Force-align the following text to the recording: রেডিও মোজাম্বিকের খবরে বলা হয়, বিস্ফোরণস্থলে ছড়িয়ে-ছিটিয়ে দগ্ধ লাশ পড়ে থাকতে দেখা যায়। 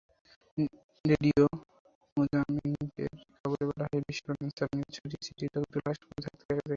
রেডিও 1.05 1.43
মোজাম্বিকের 2.17 3.11
খবরে 3.33 3.63
বলা 3.69 3.85
হয়, 3.85 4.01
বিস্ফোরণস্থলে 4.07 4.83
ছড়িয়ে-ছিটিয়ে 4.95 5.49
দগ্ধ 5.55 5.73
লাশ 5.77 5.97
পড়ে 6.01 6.21
থাকতে 6.25 6.41
দেখা 6.41 6.53
যায়। 6.53 6.69